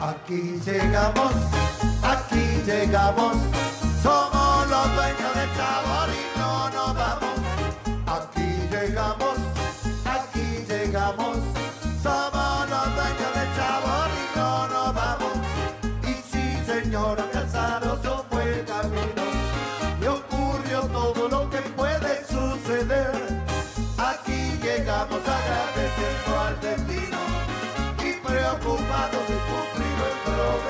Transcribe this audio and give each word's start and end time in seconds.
Aquí 0.00 0.60
llegamos, 0.64 1.32
aquí 2.02 2.62
llegamos, 2.66 3.36
somos 4.02 4.68
los 4.68 4.94
dueños 4.94 5.34
del 5.34 5.56
sabor 5.56 5.97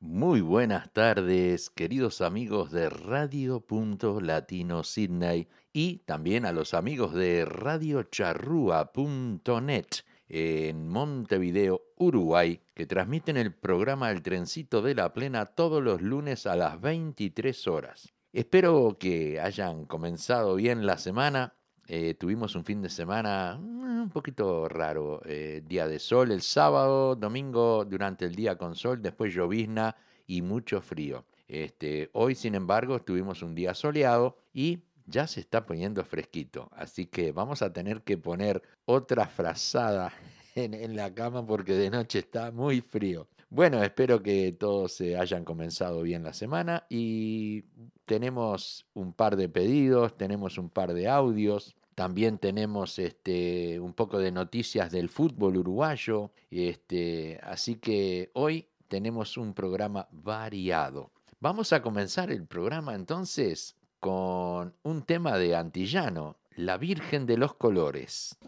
Muy 0.00 0.40
buenas 0.40 0.92
tardes, 0.92 1.70
queridos 1.70 2.20
amigos 2.20 2.70
de 2.70 2.88
Radio 2.88 3.60
Punto 3.60 4.20
Latino 4.20 4.84
Sydney 4.84 5.48
y 5.72 5.98
también 5.98 6.46
a 6.46 6.52
los 6.52 6.74
amigos 6.74 7.14
de 7.14 7.44
radiocharrúa.net 7.44 9.86
en 10.28 10.88
Montevideo, 10.88 11.82
Uruguay, 11.96 12.60
que 12.74 12.86
transmiten 12.86 13.36
el 13.36 13.52
programa 13.52 14.10
El 14.10 14.22
Trencito 14.22 14.80
de 14.80 14.94
la 14.94 15.12
Plena 15.12 15.46
todos 15.46 15.82
los 15.82 16.00
lunes 16.00 16.46
a 16.46 16.56
las 16.56 16.80
23 16.80 17.66
horas. 17.66 18.12
Espero 18.32 18.96
que 18.98 19.40
hayan 19.40 19.84
comenzado 19.84 20.54
bien 20.54 20.86
la 20.86 20.96
semana. 20.96 21.54
Eh, 21.94 22.14
tuvimos 22.14 22.54
un 22.54 22.64
fin 22.64 22.80
de 22.80 22.88
semana 22.88 23.58
mm, 23.60 24.04
un 24.04 24.08
poquito 24.08 24.66
raro. 24.66 25.20
eh, 25.26 25.62
día 25.66 25.86
de 25.86 25.98
sol 25.98 26.32
el 26.32 26.40
sábado, 26.40 27.16
domingo 27.16 27.84
durante 27.84 28.24
el 28.24 28.34
día 28.34 28.56
con 28.56 28.74
sol, 28.74 29.02
después 29.02 29.34
llovizna 29.34 29.94
y 30.26 30.40
mucho 30.40 30.80
frío. 30.80 31.26
Este, 31.46 32.08
hoy, 32.14 32.34
sin 32.34 32.54
embargo, 32.54 33.00
tuvimos 33.00 33.42
un 33.42 33.54
día 33.54 33.74
soleado 33.74 34.38
y 34.54 34.78
ya 35.04 35.26
se 35.26 35.40
está 35.40 35.66
poniendo 35.66 36.02
fresquito. 36.02 36.70
Así 36.72 37.04
que 37.04 37.30
vamos 37.30 37.60
a 37.60 37.74
tener 37.74 38.00
que 38.00 38.16
poner 38.16 38.62
otra 38.86 39.26
frazada 39.26 40.14
en, 40.54 40.72
en 40.72 40.96
la 40.96 41.12
cama 41.12 41.44
porque 41.44 41.74
de 41.74 41.90
noche 41.90 42.20
está 42.20 42.50
muy 42.52 42.80
frío. 42.80 43.28
Bueno, 43.50 43.82
espero 43.82 44.22
que 44.22 44.52
todos 44.52 44.92
se 44.92 45.18
hayan 45.18 45.44
comenzado 45.44 46.00
bien 46.00 46.24
la 46.24 46.32
semana 46.32 46.86
y 46.88 47.64
tenemos 48.06 48.86
un 48.94 49.12
par 49.12 49.36
de 49.36 49.50
pedidos, 49.50 50.16
tenemos 50.16 50.56
un 50.56 50.70
par 50.70 50.94
de 50.94 51.06
audios, 51.06 51.76
también 51.94 52.38
tenemos 52.38 52.98
este, 52.98 53.78
un 53.80 53.92
poco 53.92 54.18
de 54.18 54.32
noticias 54.32 54.90
del 54.90 55.08
fútbol 55.08 55.56
uruguayo, 55.56 56.30
este, 56.50 57.38
así 57.42 57.76
que 57.76 58.30
hoy 58.34 58.68
tenemos 58.88 59.36
un 59.36 59.54
programa 59.54 60.08
variado. 60.10 61.10
Vamos 61.40 61.72
a 61.72 61.82
comenzar 61.82 62.30
el 62.30 62.46
programa 62.46 62.94
entonces 62.94 63.76
con 64.00 64.74
un 64.82 65.02
tema 65.02 65.38
de 65.38 65.56
Antillano, 65.56 66.36
La 66.56 66.76
Virgen 66.76 67.26
de 67.26 67.36
los 67.36 67.54
Colores. 67.54 68.38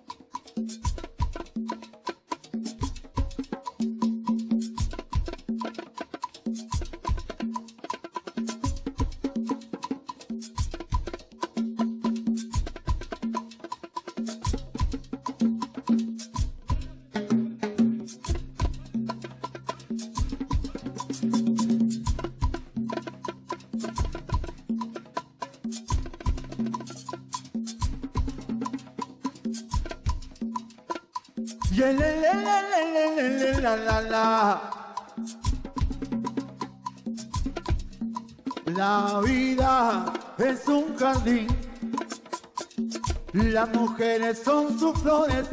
Son 44.32 44.78
sus 44.78 44.98
flores 45.00 45.46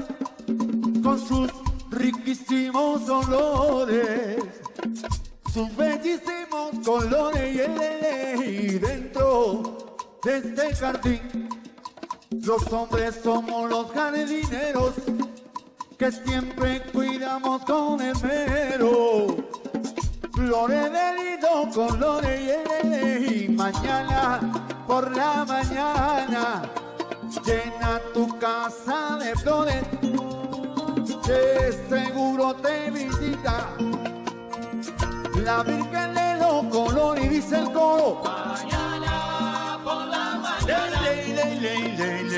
con 1.04 1.20
sus 1.20 1.52
riquísimos 1.90 3.09
olores, 3.09 4.44
sus 5.54 5.76
bellísimos 5.76 6.86
colores 6.86 7.68
y 8.48 8.80
dentro 8.80 9.98
de 10.24 10.38
este 10.38 10.76
jardín 10.76 11.50
los 12.44 12.72
hombres 12.72 13.20
somos 13.24 13.70
los 13.70 13.92
jardineros 13.92 14.81
la 35.36 35.64
Virgen 35.64 36.14
de 36.14 36.36
los 36.40 36.66
colores 36.66 37.25
y 37.25 37.30
dice 37.30 37.59
el 37.59 37.72
coro. 37.72 38.22
Mañana 38.24 39.80
por 39.84 40.06
la 40.08 40.40
mañana. 40.42 41.02
Ley, 41.02 41.34
ley, 41.34 41.59
ley, 41.59 42.31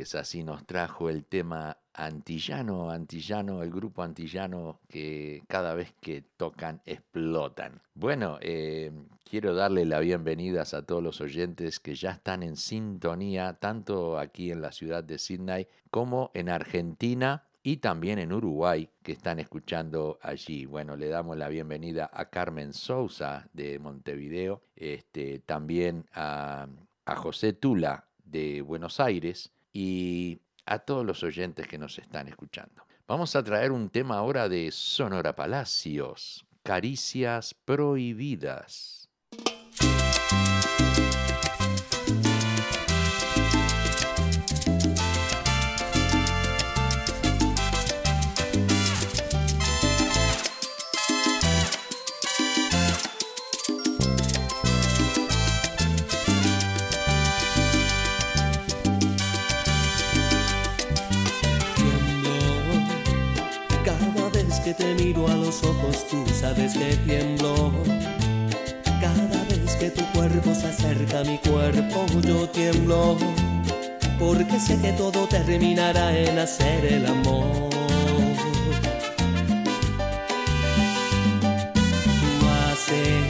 Así 0.00 0.42
nos 0.42 0.66
trajo 0.66 1.10
el 1.10 1.26
tema 1.26 1.76
antillano, 1.92 2.90
antillano, 2.90 3.62
el 3.62 3.70
grupo 3.70 4.02
antillano 4.02 4.80
que 4.88 5.42
cada 5.46 5.74
vez 5.74 5.92
que 6.00 6.22
tocan 6.38 6.80
explotan. 6.86 7.82
Bueno, 7.94 8.38
eh, 8.40 8.90
quiero 9.28 9.54
darle 9.54 9.84
las 9.84 10.00
bienvenidas 10.00 10.72
a 10.72 10.86
todos 10.86 11.02
los 11.02 11.20
oyentes 11.20 11.80
que 11.80 11.94
ya 11.94 12.12
están 12.12 12.42
en 12.42 12.56
sintonía, 12.56 13.58
tanto 13.60 14.18
aquí 14.18 14.50
en 14.50 14.62
la 14.62 14.72
ciudad 14.72 15.04
de 15.04 15.18
Sydney 15.18 15.66
como 15.90 16.30
en 16.32 16.48
Argentina 16.48 17.44
y 17.62 17.76
también 17.76 18.18
en 18.18 18.32
Uruguay, 18.32 18.88
que 19.02 19.12
están 19.12 19.38
escuchando 19.38 20.18
allí. 20.22 20.64
Bueno, 20.64 20.96
le 20.96 21.08
damos 21.08 21.36
la 21.36 21.50
bienvenida 21.50 22.08
a 22.10 22.30
Carmen 22.30 22.72
Sousa 22.72 23.50
de 23.52 23.78
Montevideo, 23.78 24.62
este, 24.76 25.40
también 25.40 26.06
a 26.14 26.66
José 27.16 27.52
Tula 27.52 28.06
de 28.24 28.62
Buenos 28.62 28.98
Aires 28.98 29.52
y 29.72 30.40
a 30.66 30.78
todos 30.78 31.04
los 31.04 31.22
oyentes 31.22 31.66
que 31.66 31.78
nos 31.78 31.98
están 31.98 32.28
escuchando. 32.28 32.84
Vamos 33.06 33.34
a 33.34 33.42
traer 33.42 33.72
un 33.72 33.90
tema 33.90 34.18
ahora 34.18 34.48
de 34.48 34.70
Sonora 34.70 35.34
Palacios, 35.34 36.46
Caricias 36.62 37.54
Prohibidas. 37.54 38.99
Te 64.80 64.94
miro 64.94 65.28
a 65.28 65.34
los 65.34 65.62
ojos, 65.62 66.08
tú 66.08 66.24
sabes 66.32 66.72
que 66.72 66.96
tiemblo. 67.04 67.70
Cada 69.00 69.44
vez 69.44 69.76
que 69.76 69.90
tu 69.90 70.04
cuerpo 70.12 70.54
se 70.54 70.68
acerca 70.68 71.20
a 71.20 71.24
mi 71.24 71.38
cuerpo, 71.38 72.06
yo 72.22 72.48
tiemblo. 72.48 73.18
Porque 74.18 74.58
sé 74.58 74.80
que 74.80 74.92
todo 74.92 75.26
terminará 75.26 76.16
en 76.16 76.38
hacer 76.38 76.84
el 76.86 77.06
amor. 77.06 77.68
Tú 82.20 82.32
haces 82.64 83.22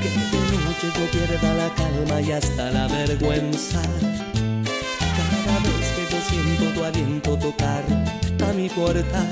que 0.00 0.08
de 0.50 0.56
noche 0.64 0.86
yo 0.96 1.04
pierda 1.10 1.54
la 1.54 1.68
calma 1.74 2.20
y 2.20 2.32
hasta 2.32 2.70
la 2.70 2.86
vergüenza. 2.86 3.82
Cada 5.18 5.54
vez 5.66 5.86
que 5.96 6.04
yo 6.12 6.20
siento 6.30 6.64
tu 6.74 6.84
aliento 6.84 7.36
tocar 7.36 7.84
a 8.48 8.52
mi 8.52 8.68
puerta, 8.68 9.24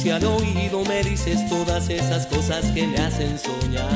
si 0.00 0.10
al 0.10 0.24
oído 0.24 0.84
me 0.84 1.02
dices 1.02 1.48
todas 1.48 1.88
esas 1.88 2.26
cosas 2.28 2.64
que 2.66 2.86
me 2.86 2.98
hacen 2.98 3.36
soñar. 3.36 3.86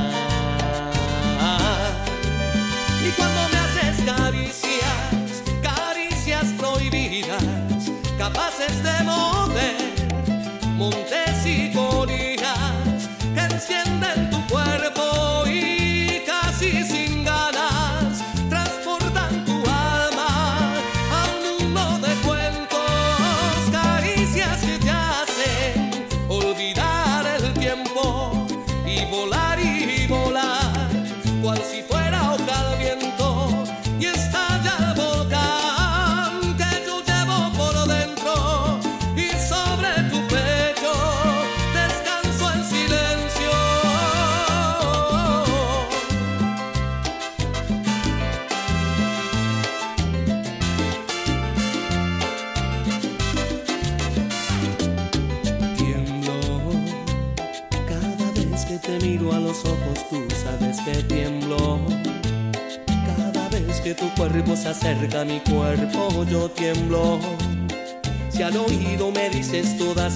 Y 3.07 3.11
cuando 3.11 3.41
me 3.51 3.59
haces 3.59 4.05
caricias, 4.05 5.43
caricias 5.63 6.47
prohibidas, 6.59 7.45
capaces 8.19 8.83
de 8.83 9.05
mover 9.05 9.77
montes 10.77 11.42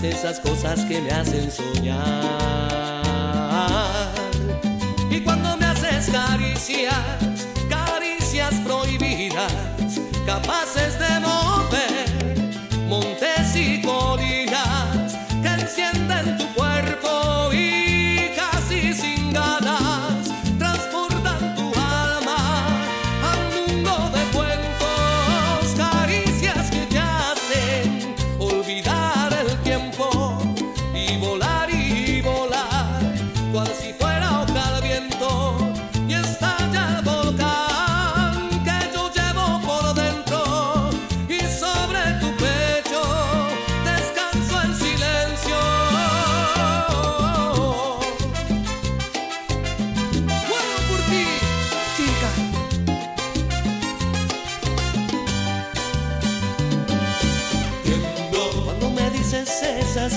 esas 0.03 0.41
cosas 0.41 0.85
que 0.85 1.01
me 1.01 1.11
hacen 1.11 1.51
soñar. 1.51 2.86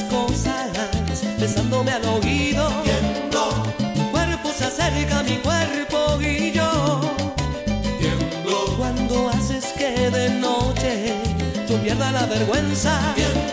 cosas, 0.10 0.70
besándome 1.40 1.92
al 1.92 2.06
oído. 2.06 2.70
Tiemblo. 2.84 3.50
Tu 3.96 4.12
cuerpo 4.12 4.52
se 4.56 4.66
acerca 4.66 5.20
a 5.20 5.24
mi 5.24 5.38
cuerpo 5.38 6.22
y 6.22 6.52
yo. 6.52 7.02
Tiemblo. 8.00 8.78
Cuando 8.78 9.30
haces 9.30 9.66
que 9.78 10.12
de 10.12 10.30
noche 10.30 11.16
yo 11.68 11.78
pierda 11.82 12.12
la 12.12 12.26
vergüenza. 12.28 13.14
Tiemblo. 13.16 13.49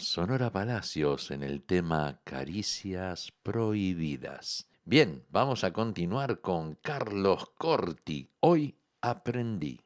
Sonora 0.00 0.50
Palacios 0.50 1.30
en 1.30 1.44
el 1.44 1.62
tema 1.62 2.20
Caricias 2.24 3.32
Prohibidas. 3.44 4.68
Bien, 4.84 5.24
vamos 5.30 5.62
a 5.62 5.72
continuar 5.72 6.40
con 6.40 6.74
Carlos 6.74 7.50
Corti. 7.56 8.28
Hoy 8.40 8.76
aprendí. 9.00 9.80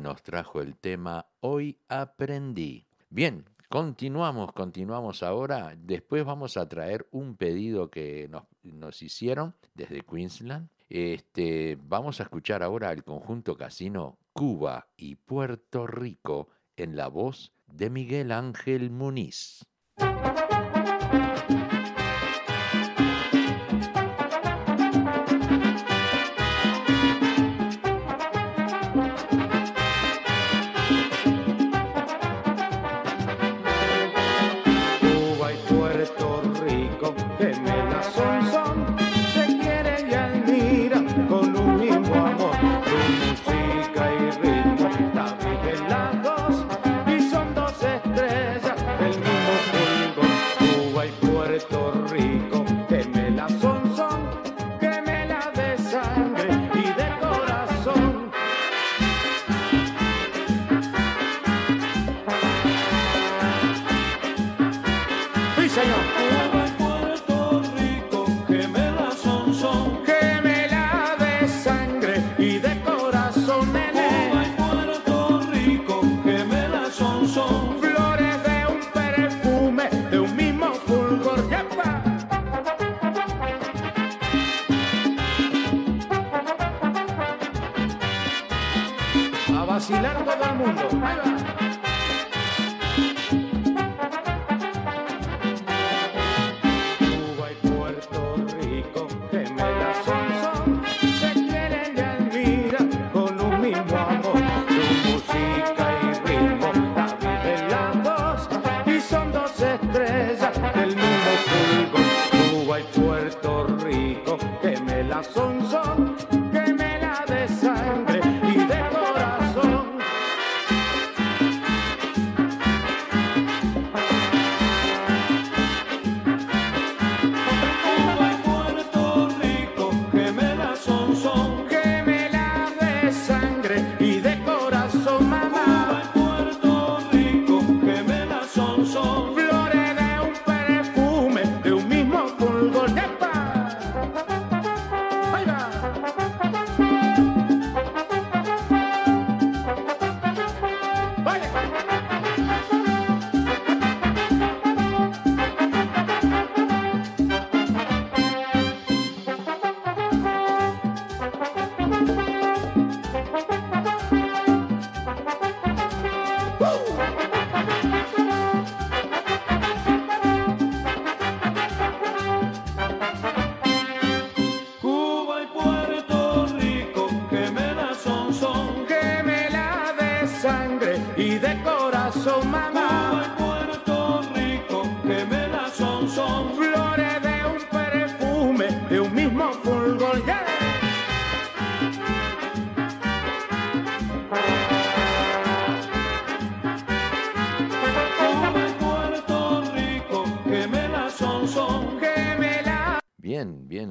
nos 0.00 0.22
trajo 0.22 0.60
el 0.60 0.76
tema 0.76 1.26
Hoy 1.40 1.78
aprendí. 1.88 2.86
Bien, 3.10 3.44
continuamos, 3.68 4.52
continuamos 4.52 5.22
ahora. 5.22 5.74
Después 5.76 6.24
vamos 6.24 6.56
a 6.56 6.68
traer 6.68 7.06
un 7.10 7.36
pedido 7.36 7.90
que 7.90 8.28
nos, 8.62 9.02
hicieron 9.02 9.54
desde 9.74 10.00
Queensland. 10.00 10.68
Este, 10.88 11.78
vamos 11.82 12.20
a 12.20 12.24
escuchar 12.24 12.62
ahora 12.62 12.92
el 12.92 13.04
conjunto 13.04 13.56
casino 13.56 14.18
Cuba 14.32 14.88
y 14.96 15.16
Puerto 15.16 15.86
Rico 15.86 16.48
en 16.76 16.96
la 16.96 17.08
voz 17.08 17.52
de 17.66 17.90
Miguel 17.90 18.32
Ángel 18.32 18.90
Muniz. 18.90 19.66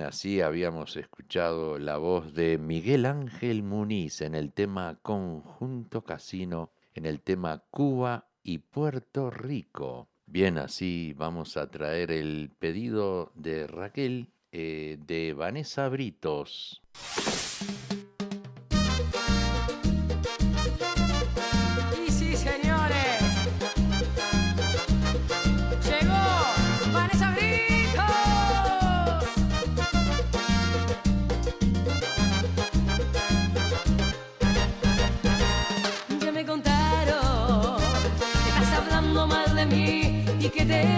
Así 0.10 0.42
habíamos 0.42 0.98
escuchado 0.98 1.78
la 1.78 1.98
voz 1.98 2.34
de 2.34 2.58
Miguel 2.58 3.06
Ángel 3.06 3.62
Muniz 3.62 4.22
en 4.22 4.34
el 4.34 4.52
tema 4.54 4.98
Conjunto 5.04 6.04
Casino, 6.04 6.72
en 6.96 7.06
el 7.06 7.22
tema 7.22 7.64
Cuba 7.70 8.28
y 8.42 8.58
Puerto 8.58 9.30
Rico. 9.30 10.10
Bien, 10.26 10.58
así 10.58 11.14
vamos 11.16 11.58
a 11.58 11.70
traer 11.70 12.10
el 12.10 12.50
pedido 12.58 13.32
de 13.36 13.68
Raquel 13.68 14.34
eh, 14.52 14.98
de 15.00 15.34
Vanessa 15.34 15.88
Britos. 15.90 16.82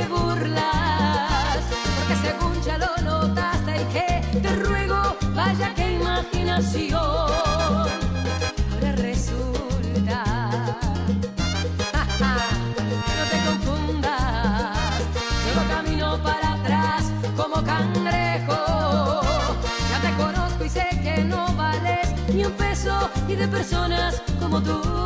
burlas, 0.10 1.60
porque 1.98 2.16
según 2.22 2.62
ya 2.64 2.78
lo 2.78 2.98
notaste 3.04 3.82
y 3.82 3.86
que 3.94 4.40
te 4.40 4.56
ruego, 4.56 5.16
vaya 5.34 5.74
que 5.74 5.94
imaginación. 5.94 7.00
Ahora 7.02 8.92
resulta, 8.98 10.24
ja, 11.94 12.06
ja, 12.20 12.36
no 13.18 13.24
te 13.32 13.38
confundas, 13.48 14.78
llevo 15.46 15.68
camino 15.70 16.18
para 16.24 16.54
atrás 16.54 17.12
como 17.36 17.64
cangrejo. 17.64 19.22
Ya 19.92 20.02
te 20.02 20.12
conozco 20.24 20.66
y 20.66 20.70
sé 20.70 20.88
que 21.04 21.24
no 21.24 21.54
vales 21.56 22.10
ni 22.34 22.46
un 22.46 22.54
peso 22.54 23.10
y 23.28 23.36
de 23.36 23.48
personas 23.48 24.22
como 24.40 24.62
tú. 24.62 25.01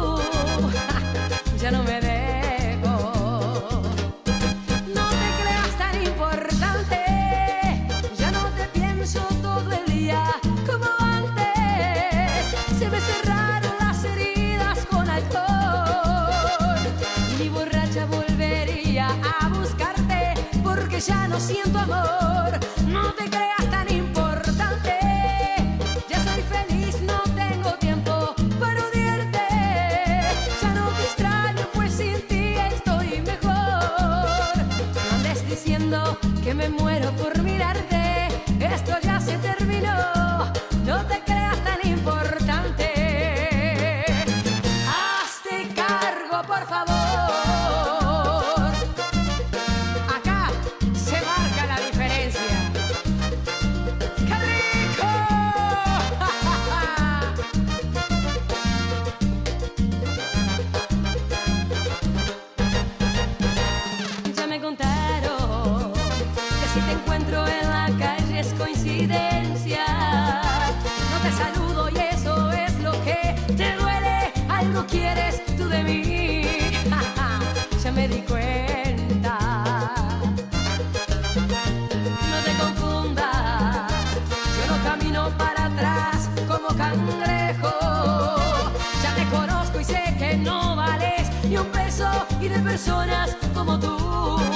personas 92.76 93.38
como 93.54 93.80
tú. 93.80 94.55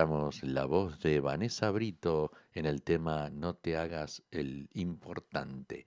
La 0.00 0.64
voz 0.64 0.98
de 1.00 1.20
Vanessa 1.20 1.70
Brito 1.70 2.32
en 2.54 2.64
el 2.64 2.80
tema 2.80 3.28
No 3.28 3.52
te 3.52 3.76
hagas 3.76 4.22
el 4.30 4.70
importante, 4.72 5.84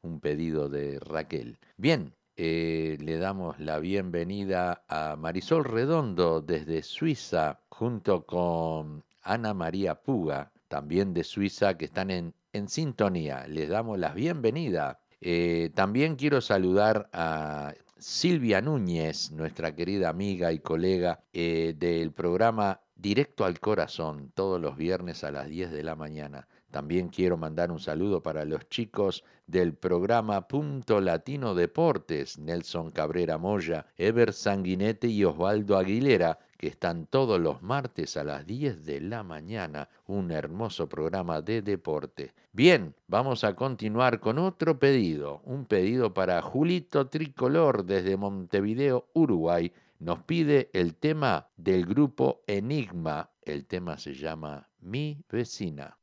un 0.00 0.18
pedido 0.18 0.70
de 0.70 0.98
Raquel. 0.98 1.58
Bien, 1.76 2.14
eh, 2.38 2.96
le 3.02 3.18
damos 3.18 3.60
la 3.60 3.78
bienvenida 3.78 4.84
a 4.88 5.14
Marisol 5.16 5.64
Redondo 5.64 6.40
desde 6.40 6.82
Suiza, 6.82 7.60
junto 7.68 8.24
con 8.24 9.04
Ana 9.20 9.52
María 9.52 9.94
Puga, 9.96 10.52
también 10.68 11.12
de 11.12 11.22
Suiza, 11.22 11.76
que 11.76 11.84
están 11.84 12.10
en, 12.10 12.32
en 12.54 12.66
sintonía. 12.66 13.46
Les 13.46 13.68
damos 13.68 13.98
la 13.98 14.14
bienvenida. 14.14 15.00
Eh, 15.20 15.70
también 15.74 16.16
quiero 16.16 16.40
saludar 16.40 17.10
a 17.12 17.74
Silvia 17.98 18.62
Núñez, 18.62 19.30
nuestra 19.32 19.74
querida 19.74 20.08
amiga 20.08 20.50
y 20.50 20.60
colega 20.60 21.20
eh, 21.34 21.74
del 21.76 22.12
programa 22.12 22.80
directo 23.00 23.44
al 23.44 23.60
corazón 23.60 24.30
todos 24.34 24.60
los 24.60 24.76
viernes 24.76 25.24
a 25.24 25.30
las 25.30 25.48
10 25.48 25.70
de 25.70 25.82
la 25.82 25.96
mañana. 25.96 26.48
También 26.70 27.08
quiero 27.08 27.36
mandar 27.36 27.72
un 27.72 27.80
saludo 27.80 28.22
para 28.22 28.44
los 28.44 28.68
chicos 28.68 29.24
del 29.46 29.74
programa 29.74 30.46
Punto 30.46 31.00
Latino 31.00 31.54
Deportes, 31.54 32.38
Nelson 32.38 32.90
Cabrera 32.90 33.38
Moya, 33.38 33.86
Ever 33.96 34.32
Sanguinete 34.32 35.08
y 35.08 35.24
Osvaldo 35.24 35.76
Aguilera, 35.76 36.38
que 36.56 36.68
están 36.68 37.06
todos 37.06 37.40
los 37.40 37.62
martes 37.62 38.16
a 38.16 38.22
las 38.22 38.46
10 38.46 38.84
de 38.84 39.00
la 39.00 39.22
mañana, 39.22 39.88
un 40.06 40.30
hermoso 40.30 40.88
programa 40.88 41.40
de 41.40 41.62
deporte. 41.62 42.34
Bien, 42.52 42.94
vamos 43.08 43.44
a 43.44 43.56
continuar 43.56 44.20
con 44.20 44.38
otro 44.38 44.78
pedido, 44.78 45.40
un 45.44 45.64
pedido 45.64 46.12
para 46.12 46.42
Julito 46.42 47.08
Tricolor 47.08 47.84
desde 47.84 48.16
Montevideo, 48.16 49.06
Uruguay, 49.14 49.72
nos 50.00 50.22
pide 50.22 50.70
el 50.72 50.96
tema 50.96 51.50
del 51.58 51.84
grupo 51.84 52.42
Enigma. 52.46 53.32
El 53.42 53.66
tema 53.66 53.98
se 53.98 54.14
llama 54.14 54.70
Mi 54.80 55.22
vecina. 55.28 55.98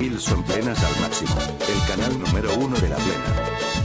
Wilson 0.00 0.42
Plenas 0.42 0.82
al 0.82 1.00
máximo, 1.00 1.36
el 1.68 1.88
canal 1.88 2.18
número 2.18 2.52
uno 2.58 2.76
de 2.78 2.88
la 2.88 2.96
plena. 2.96 3.75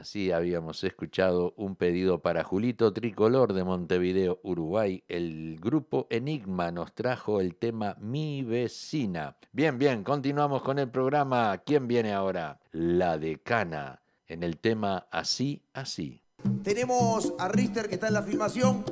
Así 0.00 0.32
habíamos 0.32 0.82
escuchado 0.82 1.52
un 1.56 1.76
pedido 1.76 2.22
para 2.22 2.42
Julito 2.42 2.92
Tricolor 2.92 3.52
de 3.52 3.64
Montevideo, 3.64 4.40
Uruguay. 4.42 5.04
El 5.08 5.58
grupo 5.60 6.06
Enigma 6.08 6.70
nos 6.70 6.94
trajo 6.94 7.40
el 7.40 7.54
tema 7.54 7.96
Mi 8.00 8.42
vecina. 8.42 9.36
Bien, 9.52 9.78
bien, 9.78 10.02
continuamos 10.02 10.62
con 10.62 10.78
el 10.78 10.88
programa. 10.88 11.58
¿Quién 11.58 11.86
viene 11.86 12.14
ahora? 12.14 12.58
La 12.72 13.18
decana, 13.18 14.00
en 14.26 14.42
el 14.42 14.56
tema 14.56 15.06
Así, 15.10 15.62
así. 15.74 16.22
Tenemos 16.62 17.34
a 17.38 17.48
Richter 17.48 17.88
que 17.88 17.96
está 17.96 18.08
en 18.08 18.14
la 18.14 18.22
filmación. 18.22 18.82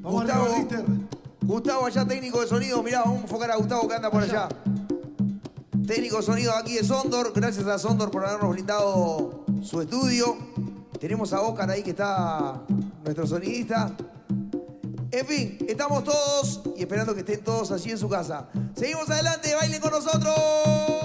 Vamos 0.00 0.22
Gustavo, 0.22 0.44
arriba, 0.44 0.58
Richter. 0.58 0.84
Gustavo 1.42 1.86
allá 1.86 2.06
técnico 2.06 2.40
de 2.40 2.46
sonido. 2.46 2.82
Mirá, 2.82 3.00
vamos 3.00 3.18
a 3.18 3.22
enfocar 3.22 3.50
a 3.50 3.56
Gustavo 3.56 3.86
que 3.86 3.94
anda 3.94 4.10
por 4.10 4.22
allá. 4.22 4.48
Técnico 5.88 6.20
sonido 6.20 6.54
aquí 6.54 6.74
de 6.74 6.84
Sondor. 6.84 7.32
Gracias 7.34 7.66
a 7.66 7.78
Sondor 7.78 8.10
por 8.10 8.22
habernos 8.22 8.50
brindado 8.50 9.46
su 9.62 9.80
estudio. 9.80 10.36
Tenemos 11.00 11.32
a 11.32 11.40
Oscar 11.40 11.70
ahí 11.70 11.82
que 11.82 11.90
está 11.90 12.62
nuestro 13.02 13.26
sonidista. 13.26 13.96
En 15.10 15.26
fin, 15.26 15.56
estamos 15.66 16.04
todos 16.04 16.60
y 16.76 16.82
esperando 16.82 17.14
que 17.14 17.20
estén 17.20 17.42
todos 17.42 17.72
allí 17.72 17.90
en 17.92 17.96
su 17.96 18.06
casa. 18.06 18.50
Seguimos 18.76 19.08
adelante, 19.08 19.54
bailen 19.54 19.80
con 19.80 19.92
nosotros. 19.92 20.97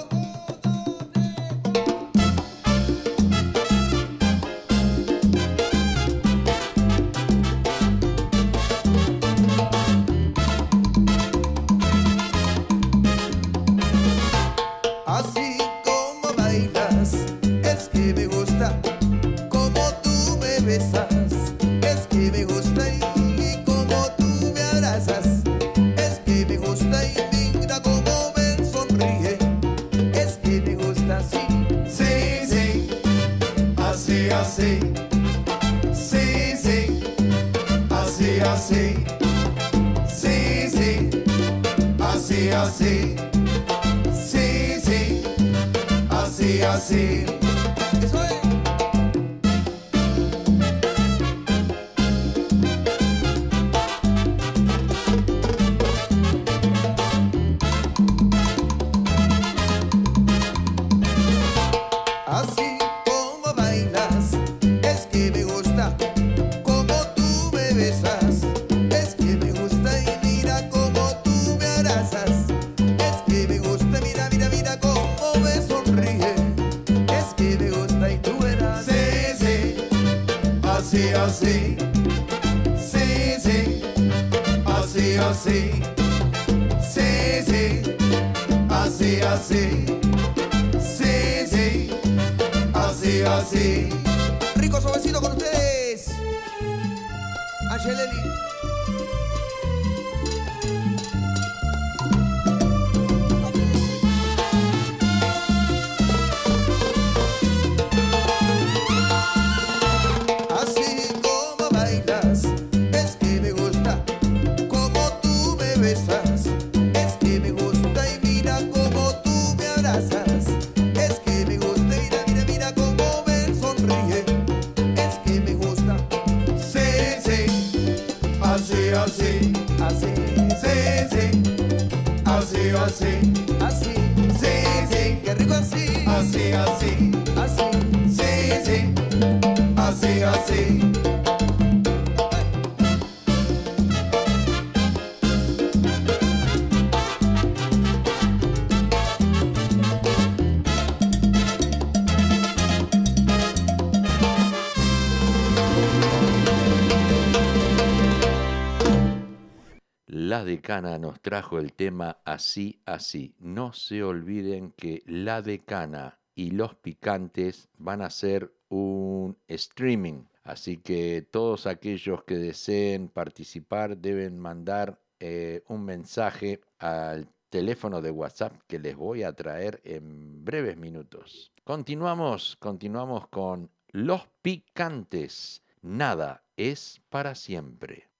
Decana 160.74 160.98
nos 160.98 161.22
trajo 161.22 161.60
el 161.60 161.74
tema 161.74 162.18
Así, 162.26 162.82
así. 162.86 163.36
No 163.38 163.74
se 163.74 164.04
olviden 164.04 164.72
que 164.72 165.04
La 165.06 165.44
decana 165.44 166.20
y 166.34 166.50
los 166.50 166.74
picantes 166.74 167.70
van 167.78 168.02
a 168.02 168.08
hacer 168.08 168.52
un 168.70 169.38
streaming. 169.48 170.24
Así 170.44 170.78
que 170.78 171.22
todos 171.22 171.68
aquellos 171.68 172.24
que 172.24 172.38
deseen 172.38 173.08
participar 173.08 173.98
deben 173.98 174.40
mandar 174.40 175.00
eh, 175.20 175.64
un 175.68 175.86
mensaje 175.86 176.62
al 176.80 177.28
teléfono 177.50 178.02
de 178.02 178.10
WhatsApp 178.10 178.60
que 178.68 178.80
les 178.80 178.96
voy 178.96 179.22
a 179.22 179.34
traer 179.34 179.80
en 179.84 180.44
breves 180.44 180.76
minutos. 180.76 181.52
Continuamos, 181.64 182.58
continuamos 182.60 183.28
con 183.28 183.70
los 183.90 184.28
picantes. 184.42 185.62
Nada 185.84 186.44
es 186.58 187.00
para 187.10 187.36
siempre. 187.36 188.13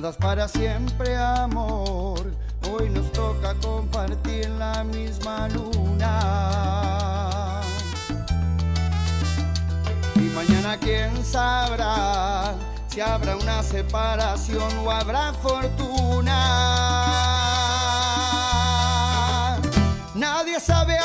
Nada 0.00 0.12
para 0.12 0.46
siempre, 0.46 1.16
amor. 1.16 2.32
Hoy 2.70 2.88
nos 2.88 3.10
toca 3.10 3.52
compartir 3.54 4.48
la 4.50 4.84
misma 4.84 5.48
luna. 5.48 6.20
Y 10.14 10.20
mañana 10.20 10.78
quién 10.78 11.24
sabrá 11.24 12.54
si 12.86 13.00
habrá 13.00 13.34
una 13.34 13.60
separación 13.64 14.86
o 14.86 14.90
habrá 14.92 15.32
fortuna. 15.32 16.36
Nadie 20.14 20.60
sabe 20.60 20.96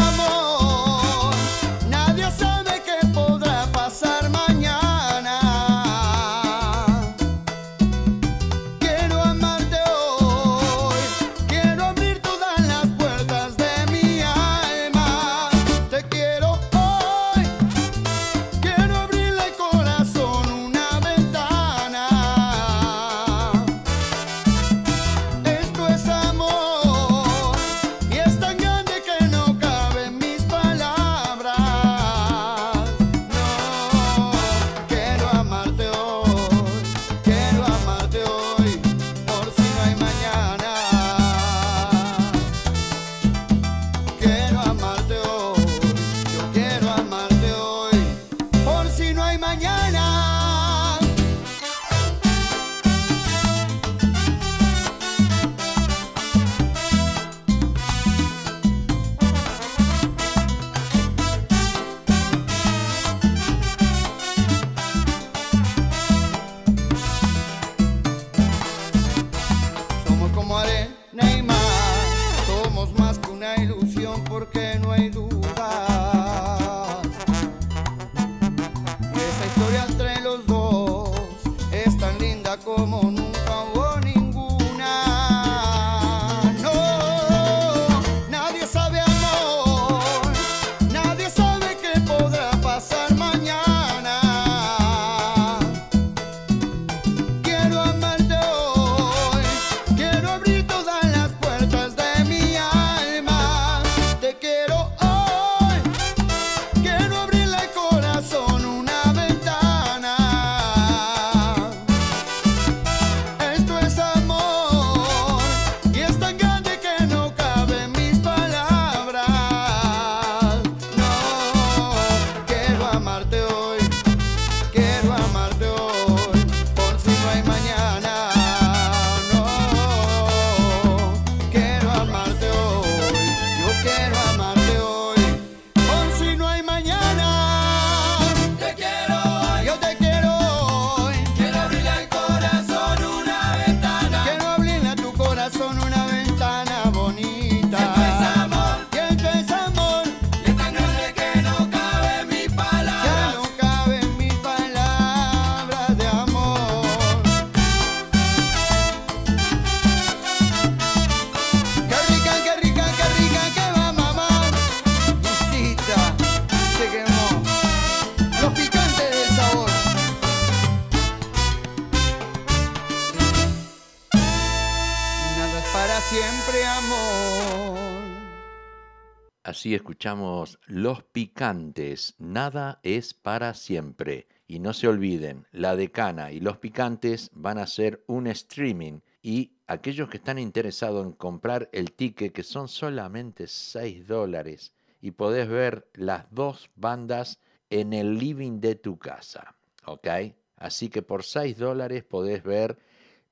Así 179.63 179.75
escuchamos 179.75 180.59
Los 180.67 181.03
Picantes, 181.03 182.15
nada 182.19 182.81
es 182.83 183.13
para 183.13 183.53
siempre. 183.53 184.27
Y 184.45 184.59
no 184.59 184.73
se 184.73 184.89
olviden, 184.89 185.47
La 185.53 185.77
Decana 185.77 186.33
y 186.33 186.41
Los 186.41 186.57
Picantes 186.57 187.31
van 187.33 187.57
a 187.57 187.63
hacer 187.63 188.03
un 188.07 188.27
streaming 188.27 188.99
y 189.21 189.53
aquellos 189.65 190.09
que 190.09 190.17
están 190.17 190.37
interesados 190.37 191.05
en 191.05 191.13
comprar 191.13 191.69
el 191.71 191.93
ticket, 191.93 192.33
que 192.33 192.43
son 192.43 192.67
solamente 192.67 193.47
6 193.47 194.05
dólares, 194.05 194.73
y 194.99 195.11
podés 195.11 195.47
ver 195.47 195.87
las 195.93 196.25
dos 196.29 196.69
bandas 196.75 197.39
en 197.69 197.93
el 197.93 198.19
living 198.19 198.59
de 198.59 198.75
tu 198.75 198.99
casa, 198.99 199.55
¿ok? 199.85 200.09
Así 200.57 200.89
que 200.89 201.03
por 201.03 201.23
6 201.23 201.57
dólares 201.57 202.03
podés 202.03 202.43
ver 202.43 202.77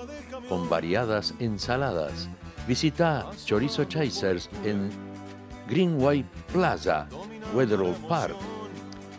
con 0.49 0.68
variadas 0.68 1.34
ensaladas. 1.38 2.28
Visita 2.66 3.30
Chorizo 3.44 3.84
Chasers 3.84 4.49
en 4.64 4.90
Greenway 5.68 6.24
Plaza, 6.53 7.09
Wetherall 7.55 7.94
Park, 8.09 8.36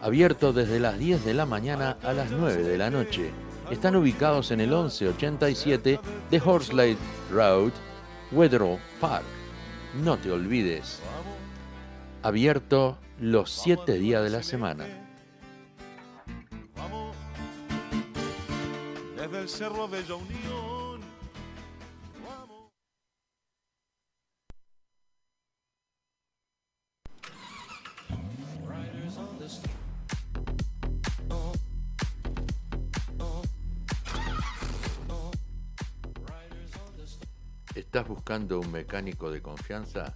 abierto 0.02 0.52
desde 0.54 0.80
las 0.80 0.98
10 0.98 1.26
de 1.26 1.34
la 1.34 1.46
mañana 1.46 1.98
a 2.04 2.14
las 2.14 2.32
9 2.32 2.64
de 2.64 2.78
la 2.78 2.90
noche. 2.90 3.32
Están 3.70 3.96
ubicados 3.96 4.52
en 4.52 4.62
el 4.62 4.70
1187 4.70 6.00
de 6.32 6.42
Horsley 6.44 6.98
Road, 7.32 7.72
Wetherall 8.32 8.80
Park. 9.00 9.26
No 10.04 10.18
te 10.18 10.32
olvides, 10.32 11.00
abierto 12.24 12.98
los 13.20 13.52
7 13.52 13.98
días 13.98 14.24
de 14.24 14.30
la 14.30 14.44
semana. 14.44 14.86
Desde 19.16 19.40
el 19.40 19.50
cerro 19.50 19.88
Bella 19.88 20.16
Unión. 20.16 21.00
¿Estás 37.76 38.08
buscando 38.08 38.60
un 38.60 38.72
mecánico 38.72 39.32
de 39.32 39.42
confianza? 39.42 40.16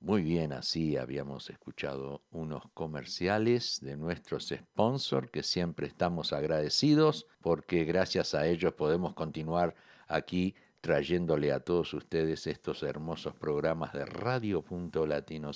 Muy 0.00 0.22
bien, 0.22 0.52
así 0.52 0.96
habíamos 0.96 1.50
escuchado 1.50 2.22
unos 2.30 2.62
comerciales 2.72 3.80
de 3.80 3.96
nuestros 3.96 4.48
sponsors 4.48 5.28
que 5.30 5.42
siempre 5.42 5.88
estamos 5.88 6.32
agradecidos 6.32 7.26
porque 7.40 7.84
gracias 7.84 8.32
a 8.34 8.46
ellos 8.46 8.74
podemos 8.74 9.14
continuar 9.14 9.74
aquí 10.06 10.54
trayéndole 10.80 11.52
a 11.52 11.60
todos 11.60 11.92
ustedes 11.94 12.46
estos 12.46 12.84
hermosos 12.84 13.34
programas 13.34 13.92
de 13.92 14.06
Radio 14.06 14.62
Punto 14.62 15.04
Latino 15.04 15.50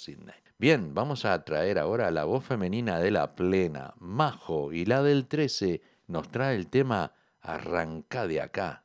Bien, 0.58 0.92
vamos 0.92 1.24
a 1.24 1.44
traer 1.44 1.78
ahora 1.78 2.10
la 2.10 2.24
voz 2.24 2.44
femenina 2.44 2.98
de 2.98 3.12
la 3.12 3.36
plena, 3.36 3.94
Majo, 3.98 4.72
y 4.72 4.84
la 4.84 5.02
del 5.04 5.28
13 5.28 5.80
nos 6.08 6.28
trae 6.30 6.56
el 6.56 6.68
tema 6.68 7.12
Arranca 7.40 8.26
de 8.26 8.40
acá. 8.40 8.84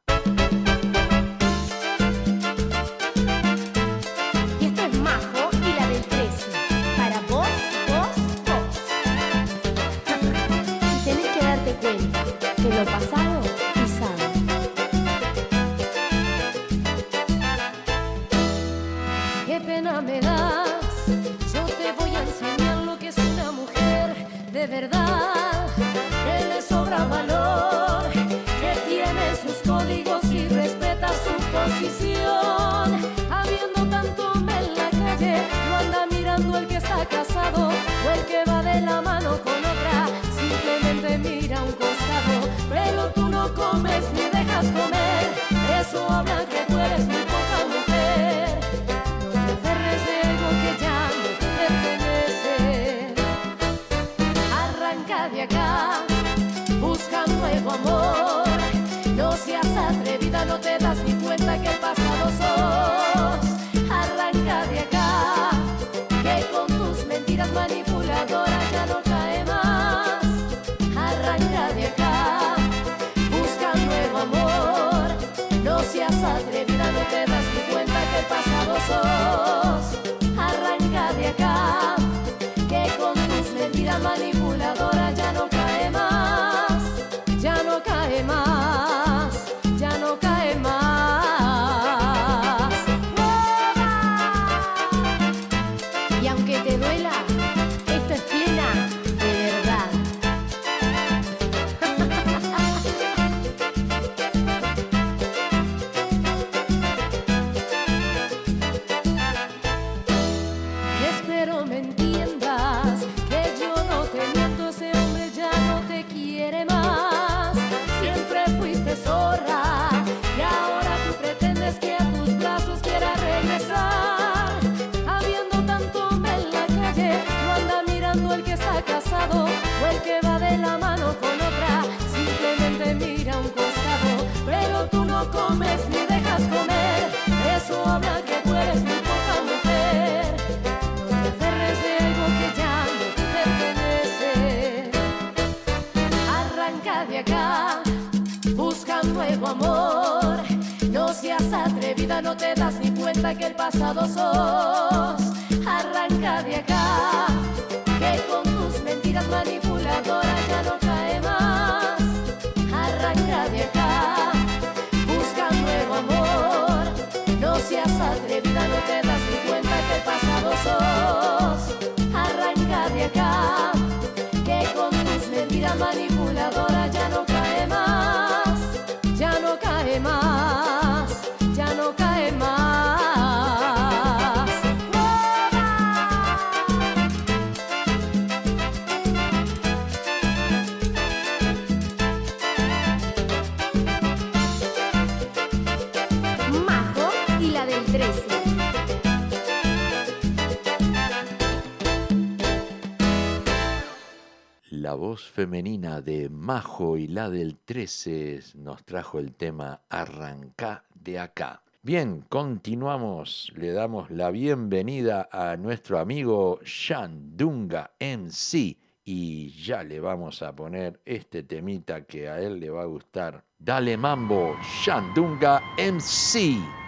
femenina 205.38 206.02
de 206.02 206.30
Majo 206.30 206.98
y 206.98 207.06
la 207.06 207.30
del 207.30 207.60
13 207.60 208.40
nos 208.56 208.84
trajo 208.84 209.20
el 209.20 209.36
tema 209.36 209.82
Arranca 209.88 210.84
de 210.96 211.20
acá. 211.20 211.62
Bien, 211.84 212.26
continuamos, 212.28 213.54
le 213.56 213.72
damos 213.72 214.10
la 214.10 214.32
bienvenida 214.32 215.30
a 215.32 215.56
nuestro 215.56 216.00
amigo 216.00 216.60
Shandunga 216.64 217.92
MC 218.00 218.78
y 219.06 219.50
ya 219.52 219.84
le 219.84 220.00
vamos 220.00 220.42
a 220.42 220.56
poner 220.56 221.00
este 221.06 221.44
temita 221.44 222.02
que 222.02 222.28
a 222.28 222.42
él 222.42 222.60
le 222.60 222.72
va 222.72 222.82
a 222.82 222.86
gustar. 222.86 223.44
Dale 223.60 223.96
mambo, 223.96 224.56
Shandunga 224.84 225.62
MC. 225.78 226.87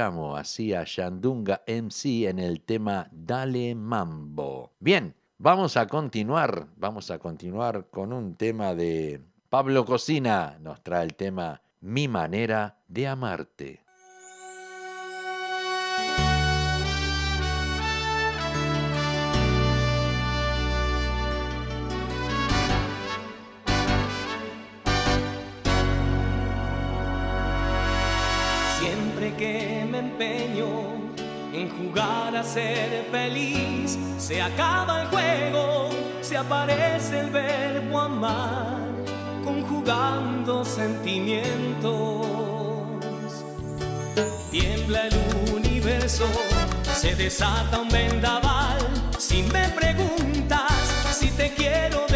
Así 0.00 0.72
a 0.72 0.84
Shandunga 0.84 1.60
MC 1.66 2.26
en 2.26 2.38
el 2.38 2.62
tema 2.62 3.08
Dale 3.12 3.74
Mambo. 3.74 4.72
Bien, 4.80 5.14
vamos 5.36 5.76
a 5.76 5.86
continuar, 5.88 6.68
vamos 6.76 7.10
a 7.10 7.18
continuar 7.18 7.88
con 7.90 8.14
un 8.14 8.34
tema 8.34 8.74
de 8.74 9.20
Pablo 9.50 9.84
Cocina. 9.84 10.56
Nos 10.58 10.82
trae 10.82 11.04
el 11.04 11.14
tema 11.16 11.60
Mi 11.82 12.08
manera 12.08 12.78
de 12.88 13.08
amarte. 13.08 13.89
A 31.98 32.42
ser 32.44 33.08
feliz, 33.10 33.98
se 34.18 34.40
acaba 34.40 35.02
el 35.02 35.08
juego, 35.08 35.90
se 36.20 36.36
aparece 36.36 37.20
el 37.20 37.30
verbo 37.30 38.00
amar, 38.00 38.78
conjugando 39.44 40.64
sentimientos. 40.64 42.26
Tiembla 44.50 45.06
el 45.06 45.54
universo, 45.54 46.26
se 46.94 47.14
desata 47.16 47.80
un 47.80 47.88
vendaval, 47.88 48.78
si 49.18 49.42
me 49.44 49.68
preguntas 49.70 50.72
si 51.12 51.28
te 51.30 51.52
quiero 51.54 52.09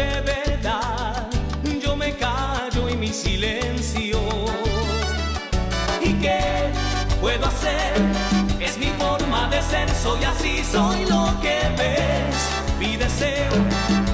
soy 10.05 10.23
así, 10.23 10.63
soy 10.63 11.05
lo 11.05 11.23
que 11.41 11.57
ves. 11.77 12.37
Mi 12.79 12.95
deseo 12.95 13.53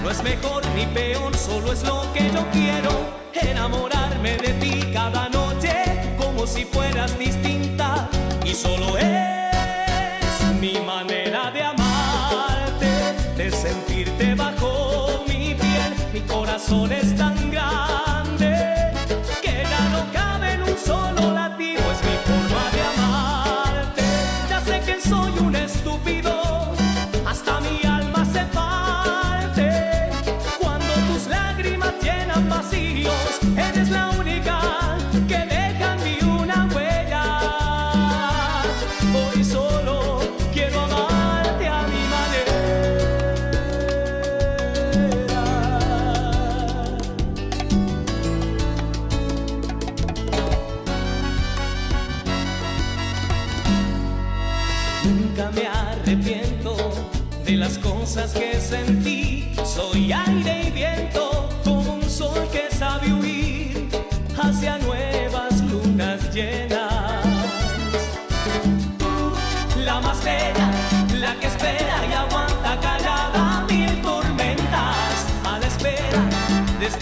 no 0.01 0.09
es 0.09 0.23
mejor 0.23 0.61
ni 0.75 0.85
peor, 0.85 1.35
solo 1.35 1.73
es 1.73 1.83
lo 1.83 2.01
que 2.13 2.31
yo 2.31 2.43
quiero. 2.51 2.91
Enamorarme 3.33 4.37
de 4.37 4.53
ti 4.61 4.73
cada 4.93 5.27
noche 5.29 5.73
como 6.17 6.47
si 6.47 6.63
fueras 6.63 7.17
distinta 7.19 8.09
y 8.45 8.53
solo 8.53 8.97
es 8.97 10.35
mi 10.61 10.79
manera 10.79 11.51
de 11.51 11.61
amarte, 11.63 12.91
de 13.35 13.51
sentirte 13.51 14.35
bajo 14.35 15.25
mi 15.27 15.55
piel. 15.55 15.91
Mi 16.13 16.21
corazón 16.21 16.91
es 16.91 17.15
tan 17.17 17.51
grande 17.51 18.10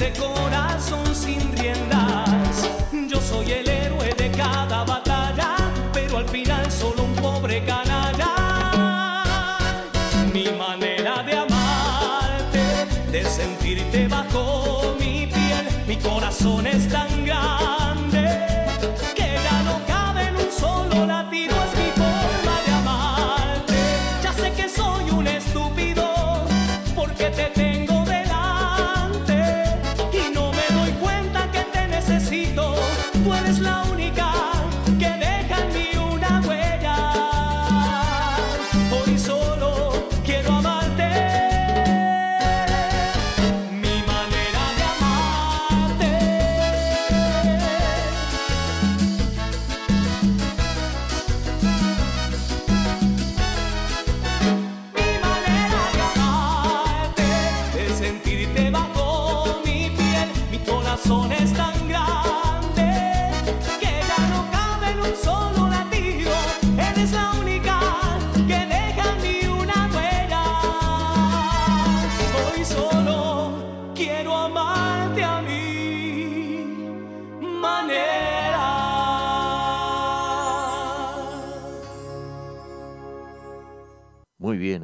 este 0.02 0.18
corazón 0.18 1.14
sin 1.14 1.42
riendas. 1.58 2.70
Yo 3.10 3.20
soy 3.20 3.52
el 3.52 3.68
héroe 3.68 4.14
de 4.14 4.32
cada 4.32 4.86
batalla, 4.86 5.58
pero 5.92 6.20
al 6.20 6.30
final 6.30 6.72
solo 6.72 7.04
un 7.04 7.16
pobre 7.16 7.66
canalla. 7.66 8.34
Mi 10.34 10.46
manera 10.58 11.22
de 11.24 11.34
amarte, 11.38 12.88
de 13.12 13.26
sentirte 13.26 14.08
bajo 14.08 14.96
mi 14.98 15.28
piel, 15.28 15.68
mi 15.86 15.98
corazón 15.98 16.66
es 16.66 16.88
tan 16.88 17.26
grande 17.26 18.09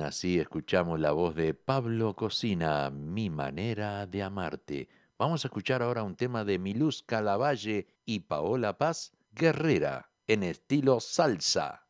así 0.06 0.40
escuchamos 0.40 1.00
la 1.00 1.12
voz 1.12 1.36
de 1.36 1.54
Pablo 1.54 2.16
Cocina, 2.16 2.90
Mi 2.92 3.30
manera 3.30 4.06
de 4.06 4.24
amarte. 4.24 4.88
Vamos 5.18 5.44
a 5.44 5.48
escuchar 5.48 5.82
ahora 5.82 6.04
un 6.04 6.16
tema 6.16 6.46
de 6.46 6.60
Miluz 6.60 7.04
Calavalle 7.04 7.88
y 8.06 8.20
Paola 8.22 8.78
Paz, 8.78 9.12
Guerrera, 9.32 10.10
en 10.28 10.44
estilo 10.44 11.00
salsa. 11.00 11.86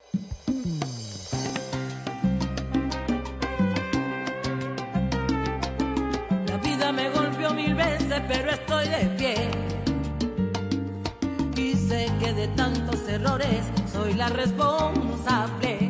La 6.48 6.58
vida 6.58 6.92
me 6.92 7.10
golpeó 7.10 7.54
mil 7.54 7.76
veces, 7.76 8.22
pero 8.28 8.52
estoy 8.52 8.88
de 8.88 9.06
pie. 9.18 9.36
Y 11.56 11.76
sé 11.76 12.08
que 12.20 12.34
de 12.34 12.48
tantos 12.50 13.08
errores 13.08 13.66
soy 13.92 14.14
la 14.14 14.30
responsable. 14.30 15.85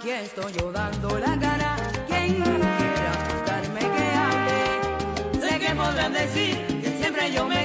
Aquí 0.00 0.12
estoy 0.12 0.50
yo 0.54 0.72
dando 0.72 1.18
la 1.18 1.38
cara. 1.38 1.76
Quien 2.08 2.36
quiera 2.36 3.12
buscarme 3.34 3.80
que 3.80 4.06
hable. 4.24 5.46
Sé 5.46 5.58
que 5.58 5.74
podrán 5.74 6.14
decir 6.14 6.56
que 6.80 6.96
siempre 6.98 7.30
yo 7.30 7.46
me 7.46 7.59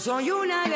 soy 0.00 0.30
una 0.30 0.69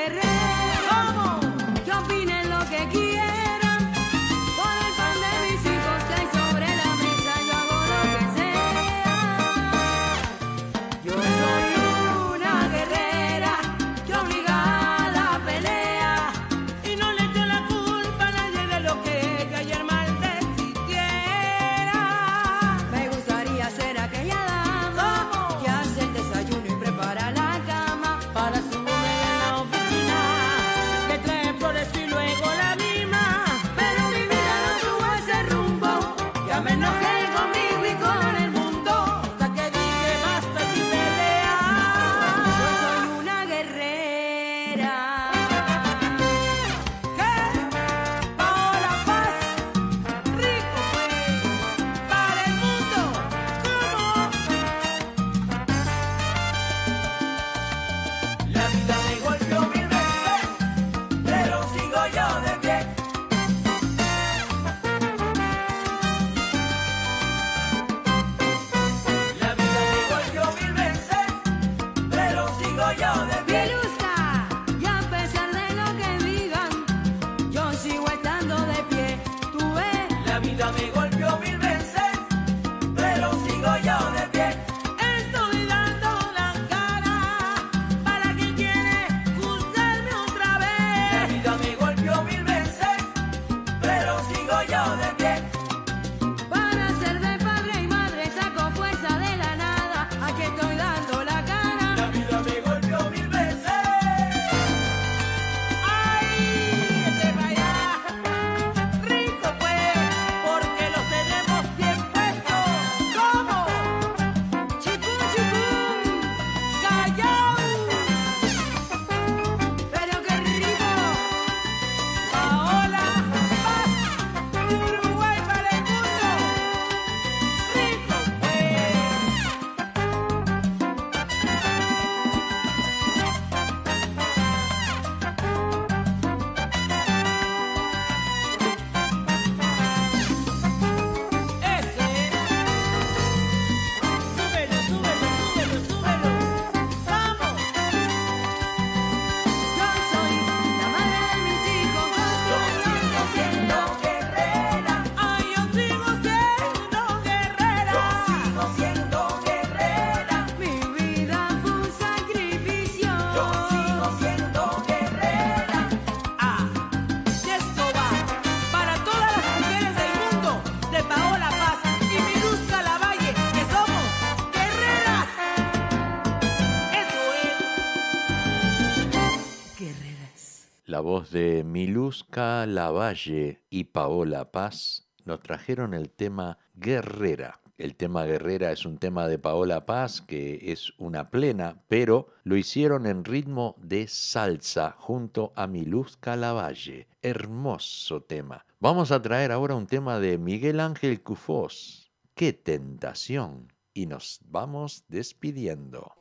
de 181.35 181.65
Miluska 181.65 182.65
Lavalle 182.65 183.61
y 183.69 183.85
Paola 183.85 184.53
Paz 184.53 185.09
nos 185.25 185.43
trajeron 185.43 185.93
el 185.93 186.09
tema 186.11 186.59
Guerrera. 186.75 187.61
El 187.77 187.97
tema 187.97 188.23
Guerrera 188.25 188.71
es 188.71 188.87
un 188.87 188.99
tema 188.99 189.27
de 189.27 189.41
Paola 189.41 189.85
Paz 189.85 190.21
que 190.21 190.71
es 190.71 190.93
una 190.97 191.31
plena, 191.31 191.83
pero 191.89 192.29
lo 192.45 192.57
hicieron 192.57 193.05
en 193.05 193.25
ritmo 193.25 193.75
de 193.81 194.07
salsa 194.07 194.95
junto 194.97 195.53
a 195.57 195.67
Miluska 195.67 196.37
Lavalle. 196.37 197.09
Hermoso 197.21 198.23
tema. 198.23 198.65
Vamos 198.79 199.11
a 199.11 199.21
traer 199.21 199.51
ahora 199.51 199.75
un 199.75 199.89
tema 199.89 200.21
de 200.21 200.39
Miguel 200.39 200.79
Ángel 200.79 201.21
Cufós. 201.21 202.13
¡Qué 202.37 202.53
tentación! 202.53 203.73
Y 203.93 204.07
nos 204.07 204.39
vamos 204.45 205.03
despidiendo. 205.09 206.13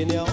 you 0.00 0.06
know? 0.06 0.29